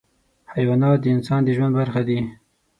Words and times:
حیوانات 0.55 0.97
د 1.01 1.05
انسان 1.15 1.41
د 1.43 1.49
ژوند 1.57 1.73
برخه 1.79 2.01
دي. 2.07 2.19